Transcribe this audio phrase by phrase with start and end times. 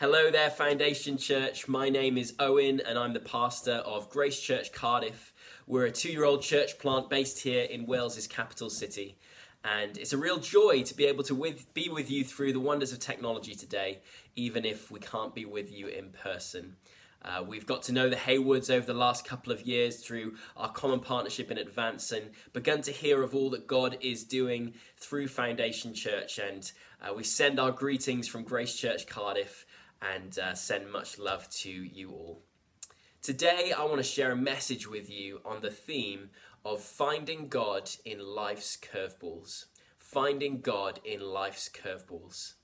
[0.00, 1.68] Hello there, Foundation Church.
[1.68, 5.34] My name is Owen, and I'm the pastor of Grace Church Cardiff.
[5.66, 9.18] We're a two year old church plant based here in Wales's capital city.
[9.62, 12.60] And it's a real joy to be able to with, be with you through the
[12.60, 13.98] wonders of technology today,
[14.36, 16.76] even if we can't be with you in person.
[17.22, 20.72] Uh, we've got to know the Haywoods over the last couple of years through our
[20.72, 25.28] common partnership in Advance and begun to hear of all that God is doing through
[25.28, 26.38] Foundation Church.
[26.38, 26.72] And
[27.02, 29.66] uh, we send our greetings from Grace Church Cardiff
[30.02, 32.42] and uh, send much love to you all.
[33.22, 36.30] Today, I want to share a message with you on the theme
[36.64, 39.66] of finding God in life's curveballs.
[39.98, 42.54] Finding God in life's curveballs.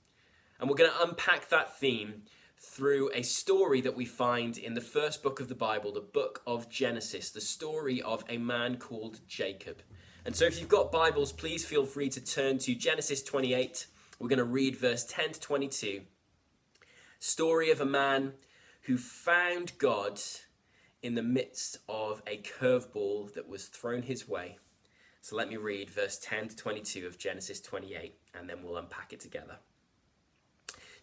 [0.58, 2.22] And we're going to unpack that theme
[2.58, 6.42] through a story that we find in the first book of the Bible, the book
[6.46, 9.82] of Genesis, the story of a man called Jacob.
[10.24, 13.86] And so, if you've got Bibles, please feel free to turn to Genesis 28.
[14.18, 16.00] We're going to read verse 10 to 22
[17.18, 18.34] story of a man
[18.82, 20.20] who found God
[21.02, 24.58] in the midst of a curveball that was thrown his way.
[25.20, 29.12] So let me read verse 10 to 22 of Genesis 28 and then we'll unpack
[29.12, 29.58] it together.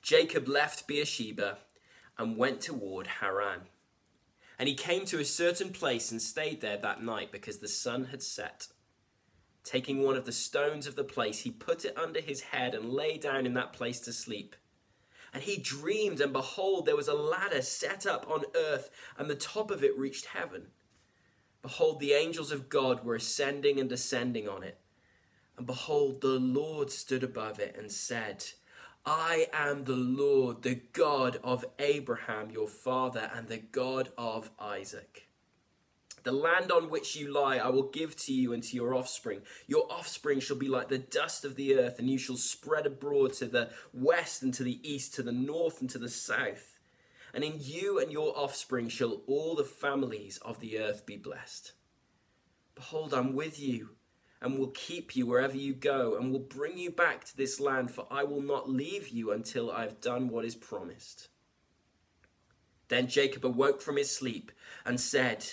[0.02, 1.58] Jacob left Beersheba
[2.18, 3.62] and went toward Haran.
[4.60, 8.06] And he came to a certain place and stayed there that night because the sun
[8.06, 8.68] had set.
[9.64, 12.92] Taking one of the stones of the place, he put it under his head and
[12.92, 14.56] lay down in that place to sleep.
[15.34, 19.36] And he dreamed, and behold, there was a ladder set up on earth, and the
[19.36, 20.68] top of it reached heaven.
[21.64, 24.78] Behold, the angels of God were ascending and descending on it.
[25.58, 28.46] And behold, the Lord stood above it and said,
[29.06, 35.28] I am the Lord, the God of Abraham your father, and the God of Isaac.
[36.24, 39.42] The land on which you lie I will give to you and to your offspring.
[39.68, 43.34] Your offspring shall be like the dust of the earth, and you shall spread abroad
[43.34, 46.80] to the west and to the east, to the north and to the south.
[47.34, 51.74] And in you and your offspring shall all the families of the earth be blessed.
[52.76, 53.90] Behold, I'm with you,
[54.42, 57.92] and will keep you wherever you go, and will bring you back to this land,
[57.92, 61.28] for I will not leave you until I have done what is promised.
[62.88, 64.52] Then Jacob awoke from his sleep
[64.86, 65.46] and said,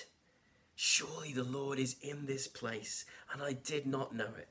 [0.83, 4.49] Surely the Lord is in this place, and I did not know it.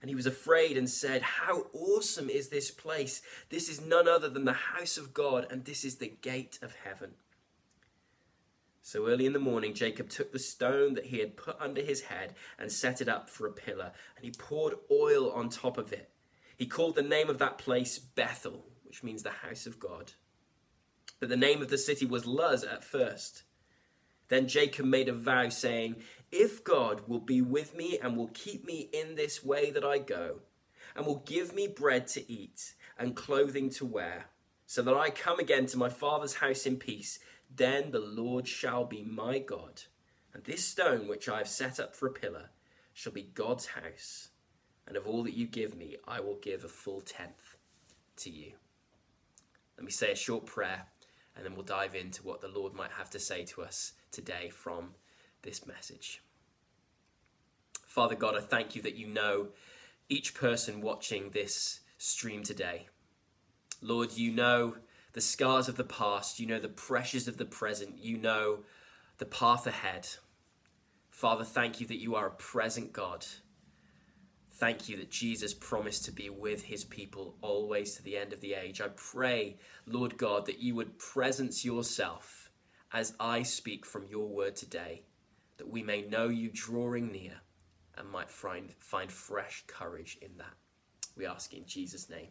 [0.00, 3.22] And he was afraid and said, How awesome is this place!
[3.48, 6.76] This is none other than the house of God, and this is the gate of
[6.84, 7.14] heaven.
[8.82, 12.02] So early in the morning, Jacob took the stone that he had put under his
[12.02, 15.92] head and set it up for a pillar, and he poured oil on top of
[15.92, 16.08] it.
[16.56, 20.12] He called the name of that place Bethel, which means the house of God.
[21.18, 23.42] But the name of the city was Luz at first.
[24.28, 25.96] Then Jacob made a vow, saying,
[26.32, 29.98] If God will be with me and will keep me in this way that I
[29.98, 30.40] go,
[30.94, 34.26] and will give me bread to eat and clothing to wear,
[34.66, 37.20] so that I come again to my father's house in peace,
[37.54, 39.82] then the Lord shall be my God,
[40.34, 42.50] and this stone which I have set up for a pillar
[42.92, 44.30] shall be God's house,
[44.86, 47.56] and of all that you give me, I will give a full tenth
[48.16, 48.52] to you.
[49.76, 50.86] Let me say a short prayer,
[51.36, 54.48] and then we'll dive into what the Lord might have to say to us today
[54.48, 54.94] from
[55.42, 56.22] this message.
[57.86, 59.48] Father God, I thank you that you know
[60.08, 62.88] each person watching this stream today.
[63.82, 64.76] Lord, you know
[65.12, 68.60] the scars of the past, you know the pressures of the present, you know
[69.18, 70.08] the path ahead.
[71.10, 73.26] Father, thank you that you are a present God.
[74.50, 78.40] Thank you that Jesus promised to be with his people always to the end of
[78.40, 78.80] the age.
[78.80, 79.56] I pray,
[79.86, 82.45] Lord God, that you would presence yourself
[82.92, 85.02] as I speak from your word today,
[85.58, 87.40] that we may know you drawing near
[87.96, 90.54] and might find, find fresh courage in that.
[91.16, 92.28] We ask in Jesus' name.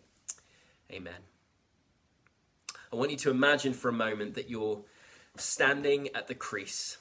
[0.92, 1.22] Amen.
[2.94, 4.84] I want you to imagine for a moment that you're
[5.38, 6.98] standing at the crease,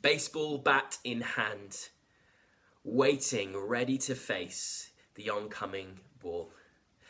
[0.00, 1.88] baseball bat in hand,
[2.84, 6.50] waiting, ready to face the oncoming ball.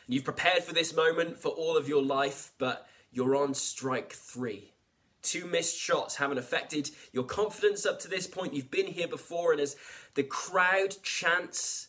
[0.07, 4.74] You've prepared for this moment for all of your life, but you're on strike three
[5.25, 8.53] two missed shots haven't affected your confidence up to this point.
[8.53, 9.75] You've been here before, and as
[10.13, 11.87] the crowd chants,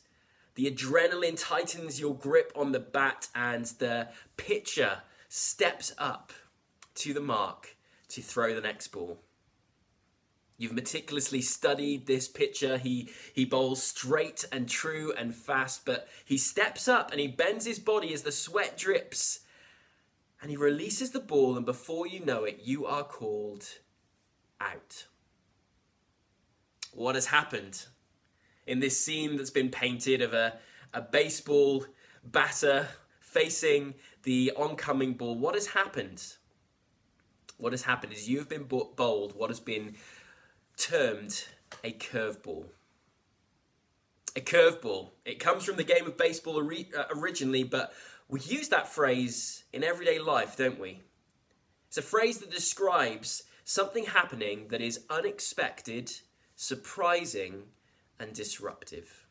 [0.55, 6.33] the adrenaline tightens your grip on the bat, and the pitcher steps up
[6.97, 7.77] to the mark
[8.09, 9.21] to throw the next ball.
[10.59, 12.79] You've meticulously studied this pitcher.
[12.79, 17.67] He, he bowls straight and true and fast, but he steps up and he bends
[17.67, 19.41] his body as the sweat drips
[20.41, 23.67] and he releases the ball, and before you know it, you are called
[24.61, 25.07] out.
[26.93, 27.87] What has happened
[28.67, 30.59] in this scene that's been painted of a,
[30.93, 31.87] a baseball
[32.25, 32.89] batter
[33.21, 36.35] facing the oncoming ball, what has happened?
[37.59, 39.95] What has happened is you've been bowled what has been
[40.77, 41.45] termed
[41.85, 42.67] a curveball.
[44.35, 45.11] A curveball.
[45.25, 47.93] It comes from the game of baseball uh, originally, but
[48.29, 51.03] we use that phrase in everyday life, don't we?
[51.89, 56.11] It's a phrase that describes something happening that is unexpected,
[56.57, 57.65] surprising,
[58.19, 59.27] and disruptive.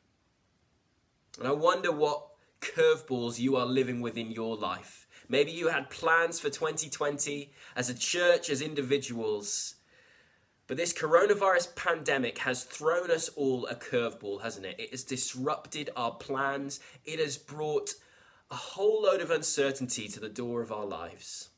[1.37, 2.27] And I wonder what
[2.61, 5.07] curveballs you are living with in your life.
[5.27, 9.75] Maybe you had plans for 2020 as a church, as individuals.
[10.67, 14.79] But this coronavirus pandemic has thrown us all a curveball, hasn't it?
[14.79, 16.79] It has disrupted our plans.
[17.05, 17.93] It has brought
[18.51, 21.49] a whole load of uncertainty to the door of our lives.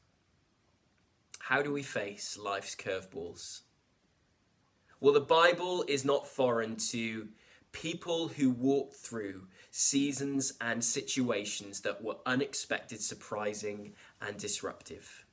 [1.39, 3.61] How do we face life's curveballs?
[4.99, 7.29] Well, the Bible is not foreign to
[7.71, 15.25] people who walked through seasons and situations that were unexpected, surprising, and disruptive.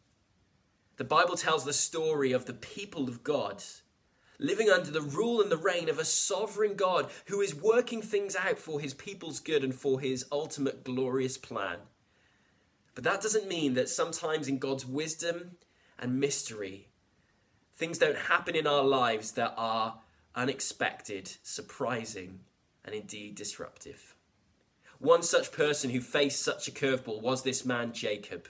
[0.96, 3.64] The Bible tells the story of the people of God
[4.38, 8.36] living under the rule and the reign of a sovereign God who is working things
[8.36, 11.78] out for his people's good and for his ultimate glorious plan.
[12.94, 15.52] But that doesn't mean that sometimes in God's wisdom
[15.98, 16.88] and mystery,
[17.74, 20.00] things don't happen in our lives that are
[20.34, 22.40] unexpected, surprising,
[22.84, 24.14] and indeed disruptive.
[24.98, 28.48] One such person who faced such a curveball was this man, Jacob.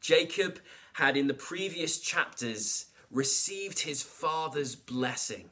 [0.00, 0.60] Jacob
[0.94, 5.50] had in the previous chapters received his father's blessing.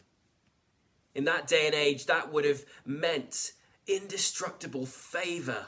[1.15, 3.53] In that day and age, that would have meant
[3.87, 5.67] indestructible favor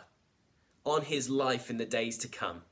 [0.85, 2.63] on his life in the days to come.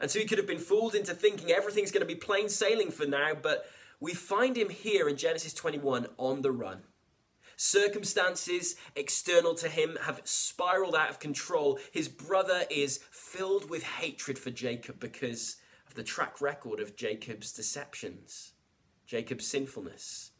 [0.00, 2.90] And so he could have been fooled into thinking everything's going to be plain sailing
[2.90, 3.66] for now, but
[4.00, 6.82] we find him here in Genesis 21 on the run.
[7.56, 11.78] Circumstances external to him have spiraled out of control.
[11.92, 15.58] His brother is filled with hatred for Jacob because
[15.94, 18.52] the track record of Jacob's deceptions,
[19.06, 20.30] Jacob's sinfulness.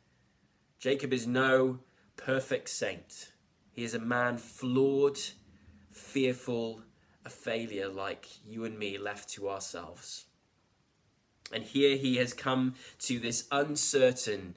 [0.79, 1.81] Jacob is no
[2.17, 3.33] perfect saint.
[3.71, 5.19] He is a man flawed,
[5.91, 6.83] fearful,
[7.25, 10.27] a failure like you and me left to ourselves.
[11.53, 14.57] And here he has come to this uncertain,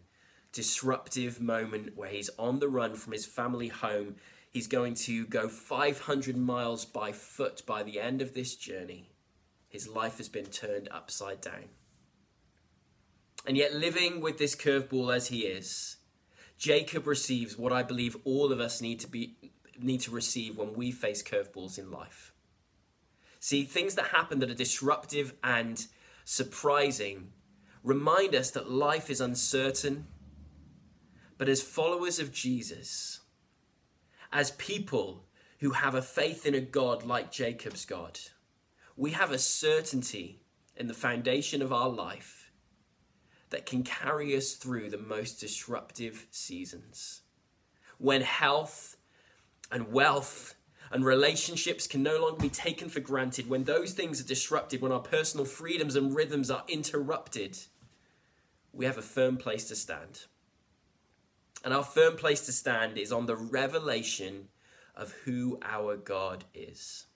[0.51, 4.15] disruptive moment where he's on the run from his family home.
[4.49, 9.09] He's going to go 500 miles by foot by the end of this journey.
[9.75, 11.65] His life has been turned upside down.
[13.45, 15.97] And yet, living with this curveball as he is,
[16.57, 19.35] Jacob receives what I believe all of us need to be
[19.77, 22.31] need to receive when we face curveballs in life.
[23.41, 25.85] See, things that happen that are disruptive and
[26.23, 27.33] surprising
[27.83, 30.07] remind us that life is uncertain.
[31.37, 33.19] But as followers of Jesus,
[34.31, 35.25] as people
[35.59, 38.17] who have a faith in a God like Jacob's God,
[38.95, 40.41] we have a certainty
[40.75, 42.51] in the foundation of our life
[43.49, 47.21] that can carry us through the most disruptive seasons.
[47.97, 48.97] When health
[49.71, 50.55] and wealth
[50.91, 54.91] and relationships can no longer be taken for granted, when those things are disrupted, when
[54.91, 57.57] our personal freedoms and rhythms are interrupted,
[58.73, 60.23] we have a firm place to stand.
[61.63, 64.49] And our firm place to stand is on the revelation
[64.95, 67.07] of who our God is.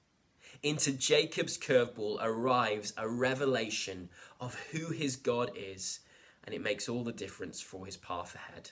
[0.62, 4.10] Into Jacob's curveball arrives a revelation
[4.42, 6.02] of who his God is,
[6.44, 8.72] and it makes all the difference for his path ahead.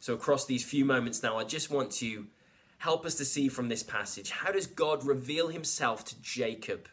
[0.00, 2.26] So, across these few moments now, I just want to
[2.78, 6.88] help us to see from this passage how does God reveal himself to Jacob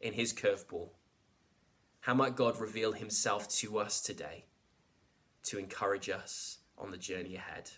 [0.00, 0.90] in his curveball?
[2.00, 4.44] How might God reveal himself to us today
[5.44, 7.70] to encourage us on the journey ahead?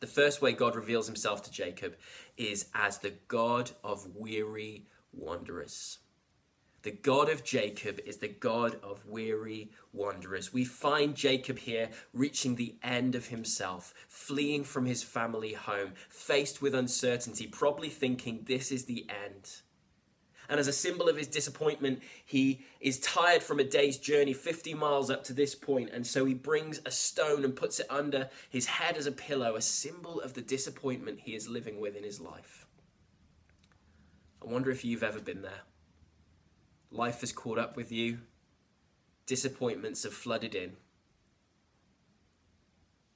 [0.00, 1.96] The first way God reveals himself to Jacob
[2.36, 5.98] is as the God of weary wanderers.
[6.82, 10.52] The God of Jacob is the God of weary wanderers.
[10.52, 16.62] We find Jacob here reaching the end of himself, fleeing from his family home, faced
[16.62, 19.62] with uncertainty, probably thinking this is the end.
[20.48, 24.74] And as a symbol of his disappointment, he is tired from a day's journey, 50
[24.74, 28.30] miles up to this point, and so he brings a stone and puts it under
[28.48, 32.04] his head as a pillow, a symbol of the disappointment he is living with in
[32.04, 32.66] his life.
[34.42, 35.62] I wonder if you've ever been there.
[36.90, 38.18] Life has caught up with you,
[39.26, 40.76] disappointments have flooded in.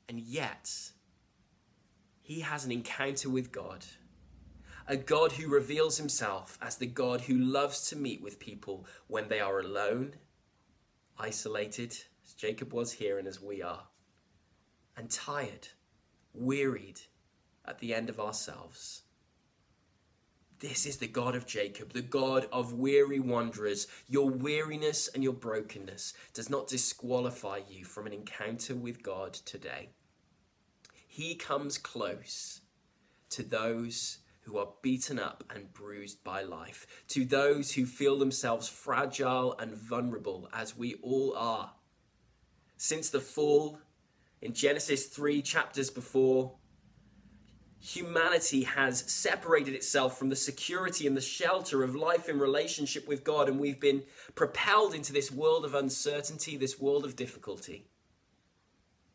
[0.08, 0.68] And yet,
[2.20, 3.84] he has an encounter with God,
[4.86, 9.28] a God who reveals himself as the God who loves to meet with people when
[9.28, 10.14] they are alone,
[11.18, 13.84] isolated, as Jacob was here and as we are,
[14.96, 15.68] and tired,
[16.32, 17.00] wearied
[17.64, 19.02] at the end of ourselves.
[20.60, 23.86] This is the God of Jacob, the God of weary wanderers.
[24.06, 29.88] Your weariness and your brokenness does not disqualify you from an encounter with God today.
[31.06, 32.60] He comes close
[33.30, 38.68] to those who are beaten up and bruised by life, to those who feel themselves
[38.68, 41.72] fragile and vulnerable, as we all are.
[42.76, 43.78] Since the fall,
[44.40, 46.54] in Genesis 3 chapters before,
[47.78, 53.24] humanity has separated itself from the security and the shelter of life in relationship with
[53.24, 54.02] God, and we've been
[54.34, 57.86] propelled into this world of uncertainty, this world of difficulty.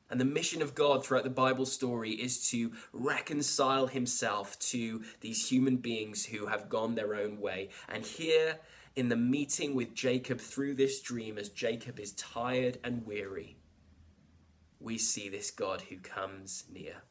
[0.09, 5.50] And the mission of God throughout the Bible story is to reconcile himself to these
[5.50, 7.69] human beings who have gone their own way.
[7.89, 8.59] And here
[8.95, 13.57] in the meeting with Jacob through this dream, as Jacob is tired and weary,
[14.79, 17.01] we see this God who comes near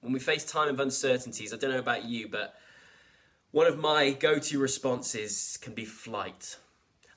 [0.00, 2.54] when we face time of uncertainties, I don't know about you, but
[3.50, 6.58] one of my go to responses can be flight.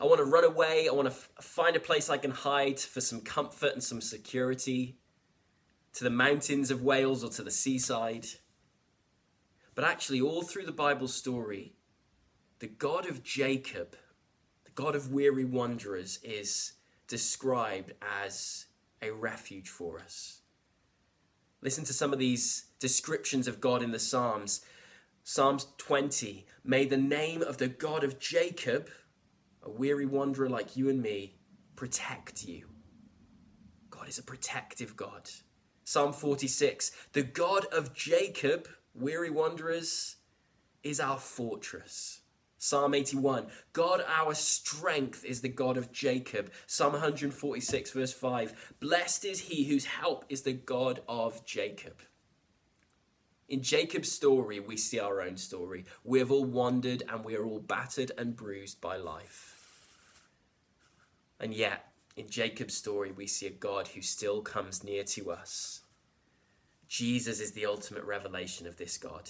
[0.02, 0.88] I want to run away.
[0.90, 4.02] I want to f- find a place I can hide for some comfort and some
[4.02, 4.98] security
[5.94, 8.26] to the mountains of Wales or to the seaside.
[9.76, 11.74] But actually, all through the Bible story,
[12.60, 13.96] the God of Jacob,
[14.64, 16.74] the God of weary wanderers, is
[17.08, 18.66] described as
[19.04, 20.42] a refuge for us.
[21.62, 24.66] Listen to some of these descriptions of God in the Psalms.
[25.24, 28.90] Psalms 20 May the name of the God of Jacob,
[29.64, 31.36] a weary wanderer like you and me,
[31.76, 32.68] protect you.
[33.90, 35.30] God is a protective God.
[35.84, 40.18] Psalm 46 The God of Jacob, weary wanderers,
[40.84, 42.22] is our fortress.
[42.58, 46.52] Psalm 81 God our strength is the God of Jacob.
[46.68, 52.02] Psalm 146, verse 5 Blessed is he whose help is the God of Jacob.
[53.50, 55.86] In Jacob's story, we see our own story.
[56.04, 59.51] We have all wandered and we are all battered and bruised by life.
[61.42, 65.82] And yet, in Jacob's story, we see a God who still comes near to us.
[66.88, 69.30] Jesus is the ultimate revelation of this God.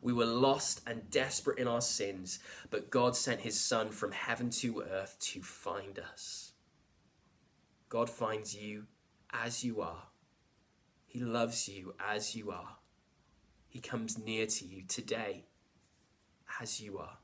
[0.00, 2.38] We were lost and desperate in our sins,
[2.70, 6.52] but God sent his Son from heaven to earth to find us.
[7.88, 8.84] God finds you
[9.32, 10.04] as you are.
[11.06, 12.76] He loves you as you are.
[13.68, 15.46] He comes near to you today
[16.60, 17.18] as you are.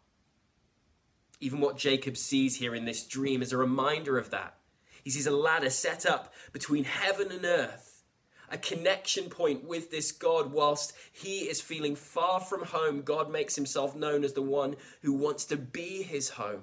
[1.41, 4.55] Even what Jacob sees here in this dream is a reminder of that.
[5.03, 7.91] He sees a ladder set up between heaven and earth
[8.51, 13.03] a connection point with this God whilst he is feeling far from home.
[13.03, 16.63] God makes himself known as the one who wants to be his home.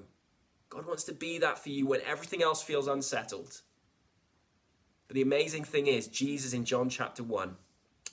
[0.69, 3.61] God wants to be that for you when everything else feels unsettled.
[5.07, 7.55] But the amazing thing is, Jesus in John chapter 1,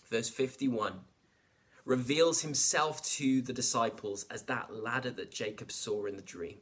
[0.08, 1.00] verse 51,
[1.84, 6.58] reveals himself to the disciples as that ladder that Jacob saw in the dream.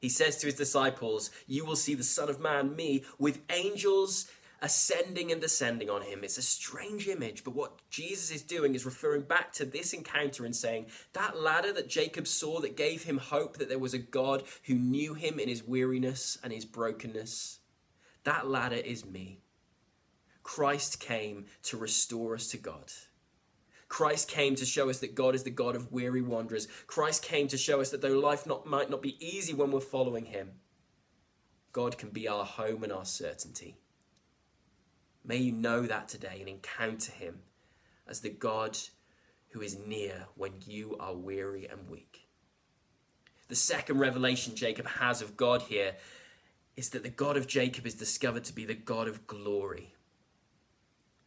[0.00, 4.30] He says to his disciples, You will see the Son of Man, me, with angels
[4.60, 6.20] ascending and descending on him.
[6.22, 10.44] It's a strange image, but what Jesus is doing is referring back to this encounter
[10.44, 13.98] and saying that ladder that Jacob saw that gave him hope that there was a
[13.98, 17.58] God who knew him in his weariness and his brokenness,
[18.24, 19.40] that ladder is me.
[20.42, 22.92] Christ came to restore us to God.
[23.94, 26.66] Christ came to show us that God is the God of weary wanderers.
[26.88, 29.78] Christ came to show us that though life not, might not be easy when we're
[29.78, 30.54] following Him,
[31.70, 33.76] God can be our home and our certainty.
[35.24, 37.42] May you know that today and encounter him
[38.08, 38.76] as the God
[39.50, 42.26] who is near when you are weary and weak.
[43.46, 45.94] The second revelation Jacob has of God here
[46.76, 49.93] is that the God of Jacob is discovered to be the God of glory.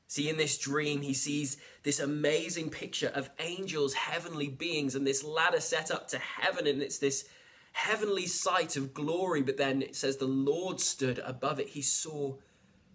[0.08, 5.24] See, in this dream, he sees this amazing picture of angels, heavenly beings, and this
[5.24, 7.26] ladder set up to heaven, and it's this
[7.74, 9.42] heavenly sight of glory.
[9.42, 11.70] But then it says the Lord stood above it.
[11.70, 12.38] He saw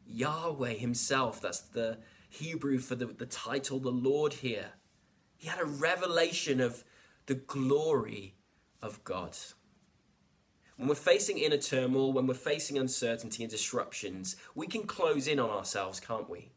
[0.07, 1.41] Yahweh himself.
[1.43, 1.99] That's the
[2.31, 4.73] Hebrew for the, the title, the Lord here.
[5.37, 6.83] He had a revelation of
[7.27, 8.37] the glory
[8.81, 9.37] of God.
[10.77, 15.39] When we're facing inner turmoil, when we're facing uncertainty and disruptions, we can close in
[15.39, 16.53] on ourselves, can't we?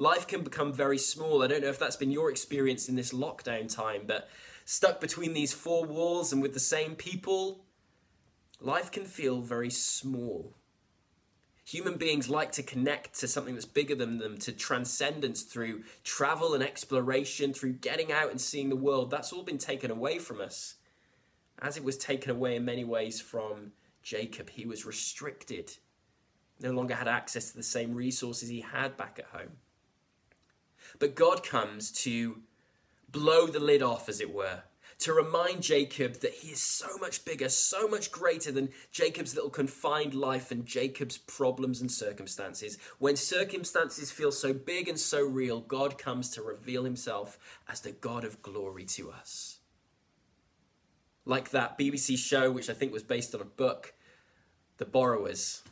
[0.00, 1.42] Life can become very small.
[1.42, 4.30] I don't know if that's been your experience in this lockdown time, but
[4.64, 7.66] stuck between these four walls and with the same people,
[8.62, 10.56] life can feel very small.
[11.66, 16.54] Human beings like to connect to something that's bigger than them, to transcendence through travel
[16.54, 19.10] and exploration, through getting out and seeing the world.
[19.10, 20.76] That's all been taken away from us.
[21.58, 25.76] As it was taken away in many ways from Jacob, he was restricted,
[26.58, 29.58] no longer had access to the same resources he had back at home.
[31.00, 32.42] But God comes to
[33.10, 34.62] blow the lid off, as it were,
[34.98, 39.50] to remind Jacob that he is so much bigger, so much greater than Jacob's little
[39.50, 42.76] confined life and Jacob's problems and circumstances.
[42.98, 47.92] When circumstances feel so big and so real, God comes to reveal himself as the
[47.92, 49.58] God of glory to us.
[51.24, 53.94] Like that BBC show, which I think was based on a book,
[54.76, 55.62] The Borrowers.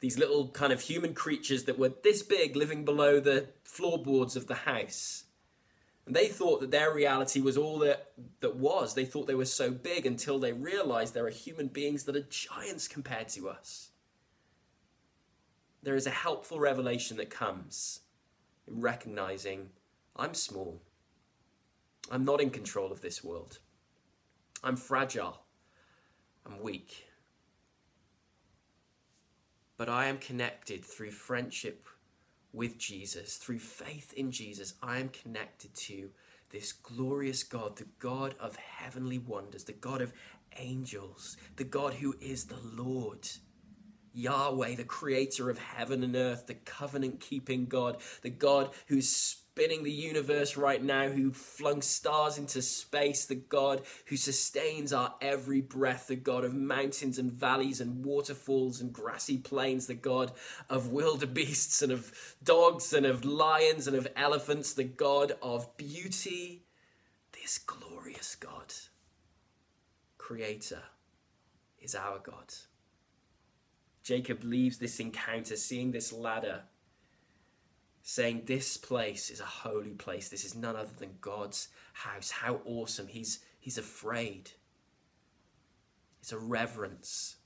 [0.00, 4.46] These little kind of human creatures that were this big living below the floorboards of
[4.46, 5.24] the house
[6.10, 8.94] and they thought that their reality was all that, that was.
[8.94, 12.26] They thought they were so big until they realized there are human beings that are
[12.28, 13.90] giants compared to us.
[15.84, 18.00] There is a helpful revelation that comes
[18.66, 19.70] in recognizing
[20.16, 20.82] I'm small.
[22.10, 23.58] I'm not in control of this world.
[24.64, 25.42] I'm fragile.
[26.44, 27.04] I'm weak.
[29.80, 31.86] But I am connected through friendship
[32.52, 36.10] with Jesus, through faith in Jesus, I am connected to
[36.50, 40.12] this glorious God, the God of heavenly wonders, the God of
[40.58, 43.26] angels, the God who is the Lord.
[44.12, 49.08] Yahweh, the creator of heaven and earth, the covenant keeping God, the God who's
[49.52, 55.14] spinning the universe right now, who flung stars into space, the God who sustains our
[55.20, 60.30] every breath, the God of mountains and valleys and waterfalls and grassy plains, the God
[60.68, 66.62] of wildebeests and of dogs and of lions and of elephants, the God of beauty,
[67.32, 68.72] this glorious God,
[70.16, 70.82] Creator,
[71.80, 72.54] is our God.
[74.04, 76.62] Jacob leaves this encounter, seeing this ladder
[78.10, 80.28] saying, This place is a holy place.
[80.28, 82.32] This is none other than God's house.
[82.32, 83.06] How awesome.
[83.06, 84.50] He's, he's afraid.
[86.20, 87.36] It's a reverence,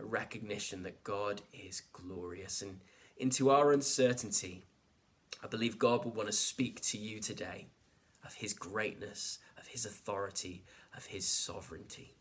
[0.00, 2.62] a recognition that God is glorious.
[2.62, 2.80] And
[3.16, 4.64] into our uncertainty,
[5.40, 7.68] I believe God will want to speak to you today
[8.24, 10.64] of His greatness, of His authority,
[10.96, 12.16] of His sovereignty.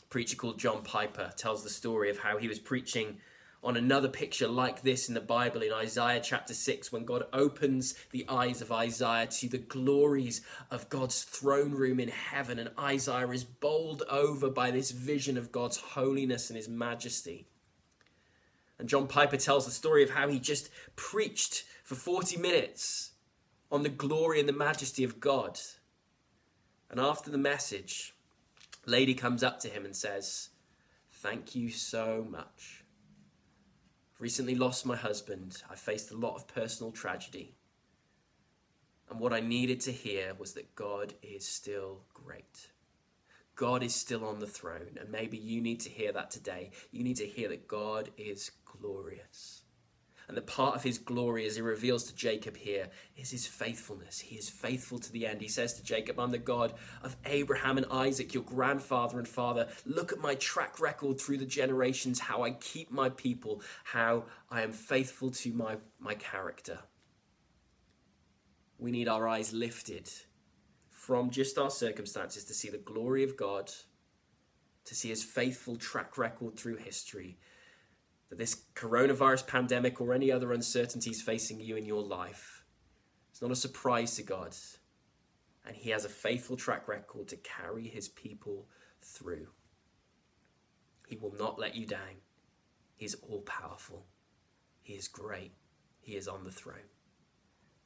[0.00, 3.18] A preacher called John Piper tells the story of how he was preaching
[3.62, 7.94] on another picture like this in the Bible in Isaiah chapter 6 when God opens
[8.10, 13.28] the eyes of Isaiah to the glories of God's throne room in heaven and Isaiah
[13.30, 17.46] is bowled over by this vision of God's holiness and his majesty.
[18.80, 23.12] And John Piper tells the story of how he just preached for 40 minutes
[23.70, 25.60] on the glory and the majesty of God.
[26.90, 28.12] And after the message,
[28.86, 30.48] lady comes up to him and says,
[31.10, 32.81] "Thank you so much."
[34.22, 35.60] Recently lost my husband.
[35.68, 37.56] I faced a lot of personal tragedy.
[39.10, 42.68] And what I needed to hear was that God is still great.
[43.56, 44.96] God is still on the throne.
[45.00, 46.70] And maybe you need to hear that today.
[46.92, 49.61] You need to hear that God is glorious.
[50.32, 54.18] And the part of his glory, as he reveals to Jacob here, is his faithfulness.
[54.18, 55.42] He is faithful to the end.
[55.42, 59.68] He says to Jacob, I'm the God of Abraham and Isaac, your grandfather and father.
[59.84, 64.62] Look at my track record through the generations, how I keep my people, how I
[64.62, 66.78] am faithful to my, my character.
[68.78, 70.08] We need our eyes lifted
[70.88, 73.70] from just our circumstances to see the glory of God,
[74.86, 77.36] to see his faithful track record through history,
[78.32, 82.64] that this coronavirus pandemic or any other uncertainties facing you in your life
[83.30, 84.56] is not a surprise to God.
[85.66, 88.68] And He has a faithful track record to carry His people
[89.02, 89.48] through.
[91.06, 92.22] He will not let you down.
[92.96, 94.06] He's all powerful.
[94.80, 95.52] He is great.
[96.00, 96.88] He is on the throne.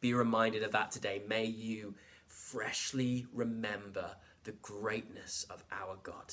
[0.00, 1.22] Be reminded of that today.
[1.26, 1.96] May you
[2.28, 6.32] freshly remember the greatness of our God.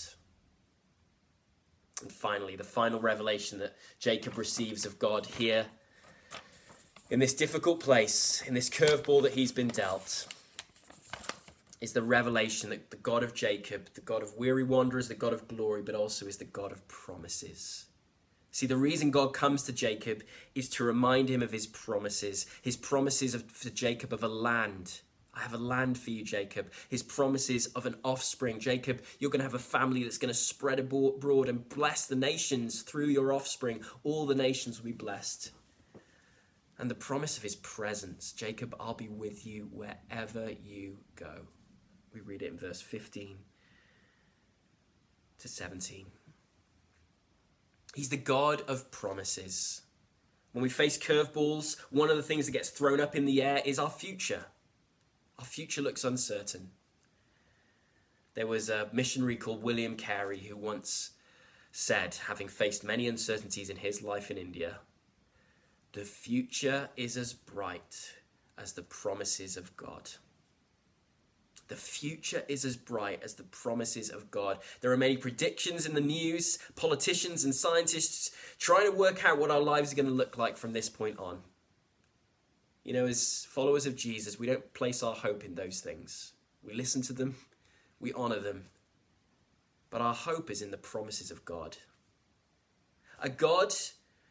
[2.04, 5.66] And finally, the final revelation that Jacob receives of God here
[7.10, 10.28] in this difficult place, in this curveball that he's been dealt,
[11.82, 15.34] is the revelation that the God of Jacob, the God of weary wanderers, the God
[15.34, 17.88] of glory, but also is the God of promises.
[18.52, 20.24] See, the reason God comes to Jacob
[20.56, 25.02] is to remind him of his promises, his promises of, for Jacob of a land
[25.36, 26.72] I have a land for you, Jacob.
[26.90, 28.60] His promises of an offspring.
[28.60, 32.16] Jacob, you're going to have a family that's going to spread abroad and bless the
[32.16, 33.82] nations through your offspring.
[34.04, 35.52] All the nations will be blessed.
[36.78, 41.48] And the promise of his presence Jacob, I'll be with you wherever you go.
[42.14, 43.38] We read it in verse 15
[45.40, 46.06] to 17.
[47.96, 49.82] He's the God of promises.
[50.52, 53.62] When we face curveballs, one of the things that gets thrown up in the air
[53.66, 54.46] is our future.
[55.44, 56.70] Our future looks uncertain.
[58.34, 61.12] There was a missionary called William Carey who once
[61.70, 64.78] said, having faced many uncertainties in his life in India,
[65.92, 68.14] the future is as bright
[68.58, 70.12] as the promises of God.
[71.68, 74.60] The future is as bright as the promises of God.
[74.80, 79.52] There are many predictions in the news, politicians and scientists trying to work out what
[79.52, 81.42] our lives are going to look like from this point on.
[82.84, 86.34] You know, as followers of Jesus, we don't place our hope in those things.
[86.64, 87.36] We listen to them,
[88.00, 88.66] we honor them,
[89.90, 91.78] but our hope is in the promises of God.
[93.22, 93.74] A God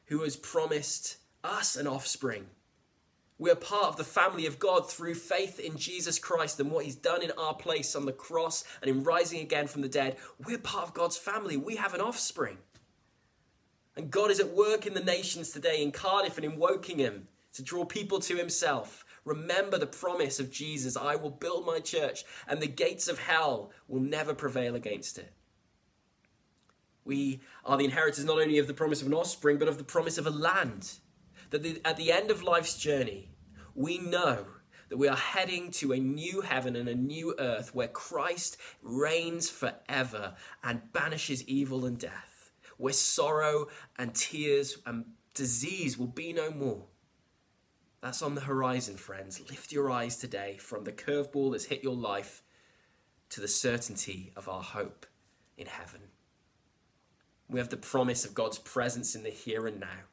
[0.07, 2.47] who has promised us an offspring
[3.43, 6.85] we are part of the family of God through faith in Jesus Christ and what
[6.85, 10.17] he's done in our place on the cross and in rising again from the dead.
[10.47, 11.57] We're part of God's family.
[11.57, 12.59] We have an offspring.
[13.97, 17.23] And God is at work in the nations today, in Cardiff and in Wokingham,
[17.55, 19.05] to draw people to himself.
[19.25, 23.71] Remember the promise of Jesus I will build my church, and the gates of hell
[23.88, 25.33] will never prevail against it.
[27.05, 29.85] We are the inheritors not only of the promise of an offspring, but of the
[29.85, 30.99] promise of a land.
[31.51, 33.31] That at the end of life's journey,
[33.75, 34.47] we know
[34.88, 39.49] that we are heading to a new heaven and a new earth where Christ reigns
[39.49, 46.51] forever and banishes evil and death, where sorrow and tears and disease will be no
[46.51, 46.85] more.
[48.03, 49.41] That's on the horizon, friends.
[49.49, 52.43] Lift your eyes today from the curveball that's hit your life
[53.31, 55.07] to the certainty of our hope
[55.57, 56.01] in heaven.
[57.49, 60.09] We have the promise of God's presence in the here and now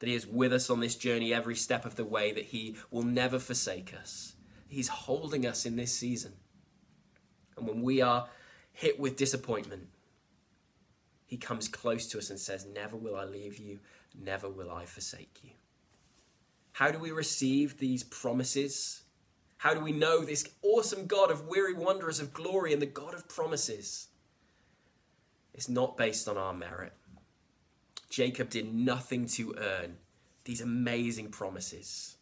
[0.00, 2.76] that He is with us on this journey every step of the way, that He
[2.90, 4.34] will never forsake us.
[4.68, 6.34] He's holding us in this season.
[7.56, 8.28] And when we are
[8.72, 9.88] hit with disappointment,
[11.24, 13.78] He comes close to us and says, Never will I leave you,
[14.14, 15.50] never will I forsake you.
[16.72, 19.02] How do we receive these promises?
[19.58, 23.14] How do we know this awesome God of weary wanderers of glory and the God
[23.14, 24.08] of promises?
[25.54, 26.94] It's not based on our merit.
[28.10, 29.98] Jacob did nothing to earn
[30.44, 32.16] these amazing promises.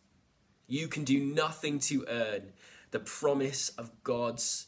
[0.66, 2.52] You can do nothing to earn
[2.90, 4.66] the promise of God's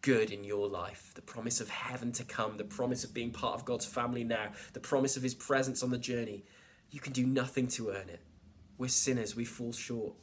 [0.00, 3.54] good in your life, the promise of heaven to come, the promise of being part
[3.54, 6.44] of God's family now, the promise of his presence on the journey.
[6.90, 8.20] You can do nothing to earn it.
[8.78, 10.14] We're sinners, we fall short.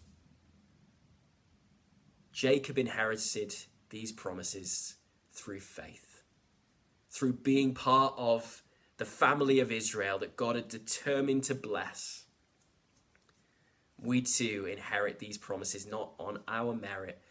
[2.32, 3.54] Jacob inherited
[3.90, 4.96] these promises
[5.34, 6.24] through faith,
[7.10, 8.64] through being part of
[8.98, 12.26] the family of Israel that God had determined to bless,
[14.02, 17.22] we too inherit these promises not on our merit,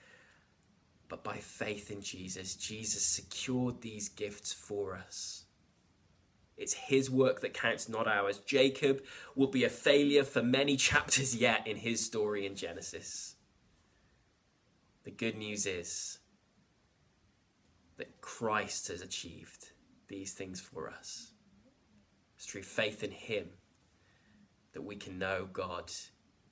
[1.08, 2.54] but by faith in Jesus.
[2.54, 5.43] Jesus secured these gifts for us.
[6.56, 8.38] It's his work that counts, not ours.
[8.38, 9.02] Jacob
[9.34, 13.34] will be a failure for many chapters yet in his story in Genesis.
[15.04, 16.18] The good news is
[17.98, 19.70] that Christ has achieved
[20.08, 21.32] these things for us.
[22.36, 23.48] It's through faith in Him
[24.72, 25.90] that we can know God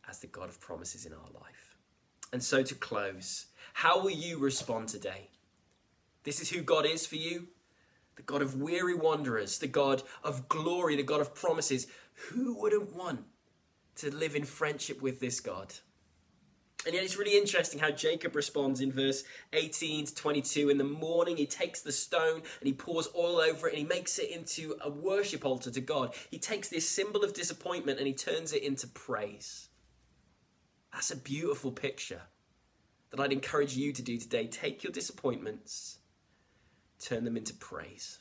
[0.08, 1.76] as the God of promises in our life.
[2.32, 5.30] And so to close, how will you respond today?
[6.24, 7.48] This is who God is for you
[8.16, 11.86] the God of weary wanderers, the God of glory, the God of promises.
[12.30, 13.24] Who wouldn't want
[13.96, 15.74] to live in friendship with this God?
[16.84, 19.22] And yet it's really interesting how Jacob responds in verse
[19.52, 20.68] 18 to 22.
[20.68, 23.84] In the morning, he takes the stone and he pours oil over it and he
[23.84, 26.12] makes it into a worship altar to God.
[26.30, 29.68] He takes this symbol of disappointment and he turns it into praise.
[30.92, 32.22] That's a beautiful picture
[33.10, 34.46] that I'd encourage you to do today.
[34.46, 35.98] Take your disappointments,
[37.02, 38.18] turn them into praise.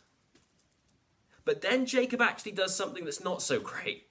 [1.45, 4.07] But then Jacob actually does something that's not so great.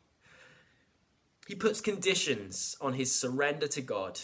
[1.46, 4.20] He puts conditions on his surrender to God.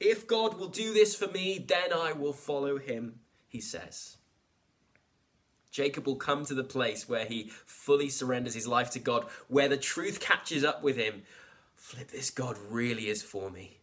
[0.00, 4.16] If God will do this for me, then I will follow him, he says.
[5.70, 9.68] Jacob will come to the place where he fully surrenders his life to God, where
[9.68, 11.22] the truth catches up with him.
[11.74, 13.77] Flip, this God really is for me.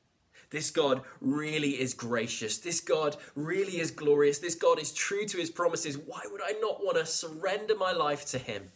[0.56, 2.58] This God really is gracious.
[2.58, 4.40] This God really is glorious.
[4.40, 5.98] This God is true to his promises.
[5.98, 8.72] Why would I not want to surrender my life to him?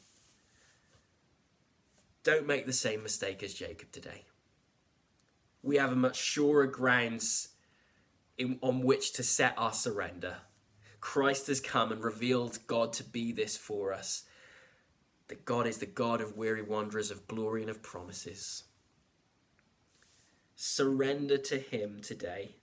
[2.23, 4.25] Don't make the same mistake as Jacob today
[5.61, 7.49] we have a much surer grounds
[8.37, 10.37] in, on which to set our surrender.
[11.01, 14.23] Christ has come and revealed God to be this for us.
[15.27, 18.63] That God is the God of weary wanderers, of glory, and of promises.
[20.61, 22.55] Surrender to Him today.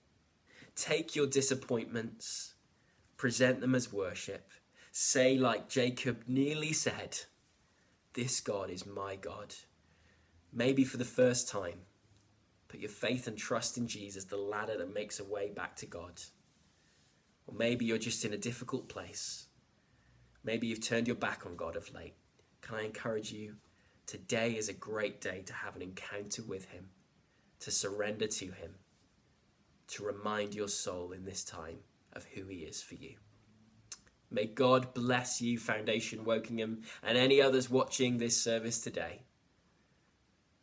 [0.74, 2.52] Take your disappointments,
[3.16, 4.50] present them as worship.
[4.92, 7.20] Say, like Jacob nearly said,
[8.12, 9.54] This God is my God.
[10.52, 11.86] Maybe for the first time
[12.68, 15.86] Put your faith and trust in Jesus, the ladder that makes a way back to
[15.86, 16.20] God.
[17.46, 19.46] Or maybe you're just in a difficult place.
[20.44, 22.16] Maybe you've turned your back on God of late.
[22.60, 23.54] Can I encourage you?
[24.04, 26.90] Today is a great day to have an encounter with Him,
[27.60, 28.76] to surrender to Him.
[29.88, 31.78] to remind your soul in this time
[32.12, 33.16] of who He is for you.
[34.30, 39.22] May God bless you, Foundation Wokingham, and any others watching this service today.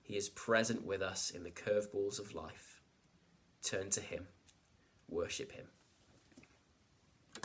[0.01, 2.81] He is present with us in the curveballs of life.
[3.63, 4.27] Turn to Him,
[5.07, 5.67] worship Him.